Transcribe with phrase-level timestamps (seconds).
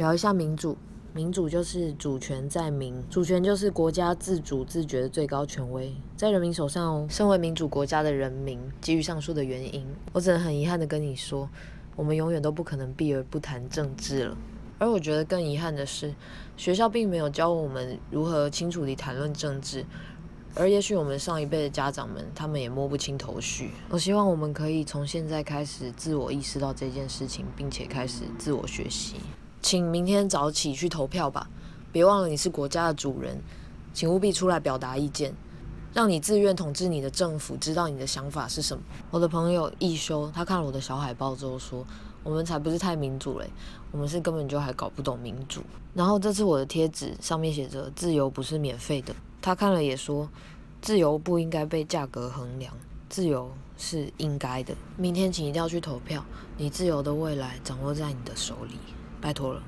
[0.00, 0.74] 聊一下民主。
[1.12, 7.06] 民主就是主权在民，主权就是国家自主自觉的最高权威，在人民手上哦。
[7.10, 11.46] 身为民主国家的人民，基于上述的原因，我只能很遗憾的跟你说，
[11.96, 14.36] 我们永远都不可能避而不谈政治了。
[14.78, 16.14] 而我觉得更遗憾的是，
[16.56, 19.84] 学校并没有教我们如何清楚地谈论政治，
[20.54, 23.72] 而也许我们上一辈的家长们，他们也摸不清头绪。
[23.90, 29.16] 我希望我们可以从现在开始自我意识到这件事情，并且开始自我学习。
[29.70, 31.48] 请明天早起去投票吧，
[31.92, 33.40] 别忘了你是国家的主人，
[33.94, 35.32] 请务必出来表达意见，
[35.94, 38.82] 让你自愿统治你的政府知道你的想法是什么。
[39.12, 41.86] 我的朋友一修，他看了我的小海报之后说
[42.24, 43.48] ：“我们才不是太民主嘞，
[43.92, 45.62] 我们是根本就还搞不懂民主。”
[45.94, 50.28] 然后这次我的贴纸上面写着“自由不是免费的”，他看了也说
[50.82, 52.74] ：“自由不应该被价格衡量，
[53.08, 56.24] 自由是应该的。”明天请一定要去投票，
[56.56, 58.74] 你自由的未来掌握在你的手里。
[59.20, 59.62] 拜托了。